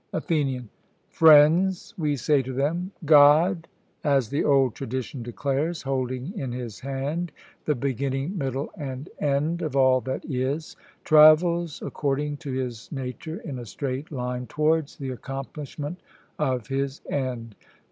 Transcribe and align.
ATHENIAN: 0.13 0.67
'Friends,' 1.09 1.93
we 1.95 2.15
say 2.15 2.41
to 2.41 2.53
them, 2.53 2.91
'God, 3.05 3.67
as 4.03 4.29
the 4.31 4.43
old 4.43 4.73
tradition 4.73 5.21
declares, 5.21 5.83
holding 5.83 6.35
in 6.35 6.51
his 6.51 6.79
hand 6.79 7.31
the 7.65 7.75
beginning, 7.75 8.35
middle, 8.35 8.71
and 8.75 9.09
end 9.19 9.61
of 9.61 9.75
all 9.75 10.01
that 10.01 10.25
is, 10.25 10.75
travels 11.03 11.83
according 11.85 12.37
to 12.37 12.51
His 12.51 12.91
nature 12.91 13.41
in 13.41 13.59
a 13.59 13.65
straight 13.67 14.11
line 14.11 14.47
towards 14.47 14.97
the 14.97 15.11
accomplishment 15.11 15.99
of 16.39 16.65
His 16.65 17.01
end. 17.07 17.53